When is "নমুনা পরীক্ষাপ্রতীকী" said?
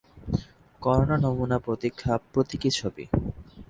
1.23-2.69